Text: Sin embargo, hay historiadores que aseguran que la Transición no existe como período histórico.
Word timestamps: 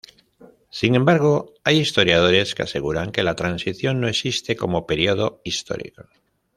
Sin 0.71 0.95
embargo, 0.95 1.53
hay 1.63 1.77
historiadores 1.77 2.55
que 2.55 2.63
aseguran 2.63 3.11
que 3.11 3.21
la 3.21 3.35
Transición 3.35 4.01
no 4.01 4.07
existe 4.07 4.55
como 4.55 4.87
período 4.87 5.41
histórico. 5.43 6.09